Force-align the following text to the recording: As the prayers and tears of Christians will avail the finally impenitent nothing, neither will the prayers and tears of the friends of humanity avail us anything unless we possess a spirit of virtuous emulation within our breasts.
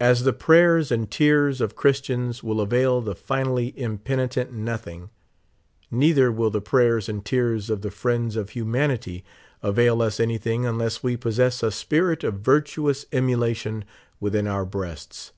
As 0.00 0.22
the 0.24 0.32
prayers 0.32 0.90
and 0.90 1.10
tears 1.10 1.60
of 1.60 1.76
Christians 1.76 2.42
will 2.42 2.62
avail 2.62 3.02
the 3.02 3.14
finally 3.14 3.74
impenitent 3.78 4.54
nothing, 4.54 5.10
neither 5.90 6.32
will 6.32 6.48
the 6.48 6.62
prayers 6.62 7.10
and 7.10 7.22
tears 7.22 7.68
of 7.68 7.82
the 7.82 7.90
friends 7.90 8.36
of 8.36 8.48
humanity 8.48 9.22
avail 9.62 10.00
us 10.00 10.18
anything 10.18 10.64
unless 10.64 11.02
we 11.02 11.18
possess 11.18 11.62
a 11.62 11.70
spirit 11.70 12.24
of 12.24 12.40
virtuous 12.40 13.04
emulation 13.12 13.84
within 14.18 14.46
our 14.46 14.64
breasts. 14.64 15.32